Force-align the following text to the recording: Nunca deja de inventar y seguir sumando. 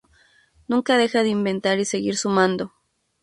Nunca 0.67 0.97
deja 0.97 1.21
de 1.21 1.29
inventar 1.29 1.77
y 1.77 1.85
seguir 1.85 2.17
sumando. 2.17 2.73